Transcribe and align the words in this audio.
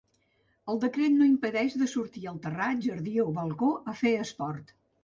El 0.73 0.79
decret 0.85 1.13
no 1.17 1.27
impedeix 1.33 1.77
de 1.83 1.91
sortir 1.93 2.27
al 2.33 2.43
terrat, 2.49 2.83
jardí 2.89 3.17
o 3.27 3.31
balcó 3.41 3.75
a 3.95 3.99
fer 4.05 4.21
esport. 4.27 4.81